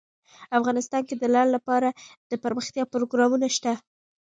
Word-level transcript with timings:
افغانستان 0.59 1.01
کې 1.07 1.15
د 1.17 1.23
لعل 1.33 1.49
لپاره 1.57 1.89
دپرمختیا 2.31 2.83
پروګرامونه 2.93 3.47
شته. 3.55 3.73